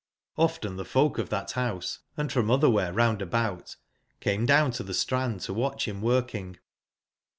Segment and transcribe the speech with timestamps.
[0.35, 3.75] Often tbe folk of that house, and from otherwhere round about,
[4.19, 6.57] came down to the strand to watch him working.